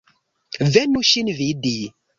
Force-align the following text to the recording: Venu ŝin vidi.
Venu 0.77 1.05
ŝin 1.11 1.31
vidi. 1.43 1.77